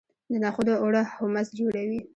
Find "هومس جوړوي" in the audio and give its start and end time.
1.15-1.99